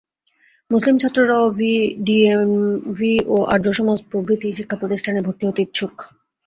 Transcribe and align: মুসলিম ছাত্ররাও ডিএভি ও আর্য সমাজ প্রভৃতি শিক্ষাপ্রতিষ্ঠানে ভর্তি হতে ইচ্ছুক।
মুসলিম 0.71 0.95
ছাত্ররাও 0.97 1.45
ডিএভি 2.05 3.13
ও 3.27 3.37
আর্য 3.53 3.65
সমাজ 3.79 3.99
প্রভৃতি 4.11 4.47
শিক্ষাপ্রতিষ্ঠানে 4.57 5.19
ভর্তি 5.25 5.43
হতে 5.47 5.61
ইচ্ছুক। 5.63 5.93